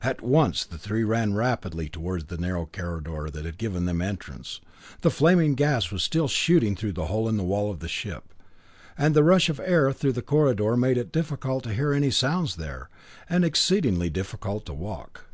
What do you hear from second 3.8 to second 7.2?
them entrance. The flaming gas was still shooting through the